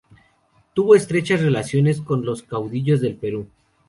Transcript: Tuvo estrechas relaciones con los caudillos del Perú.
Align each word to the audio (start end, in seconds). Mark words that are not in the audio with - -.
Tuvo 0.73 0.95
estrechas 0.95 1.41
relaciones 1.41 2.01
con 2.01 2.25
los 2.25 2.41
caudillos 2.41 3.01
del 3.01 3.17
Perú. 3.17 3.47